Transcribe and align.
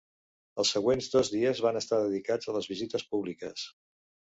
Els 0.61 0.71
següents 0.75 1.09
dos 1.15 1.29
dies 1.33 1.61
van 1.67 1.77
estar 1.83 2.01
dedicats 2.05 2.51
a 2.53 2.57
les 2.57 2.73
visites 2.73 3.09
públiques. 3.15 3.71